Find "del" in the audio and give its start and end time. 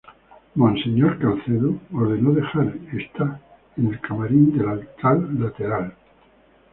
4.57-4.67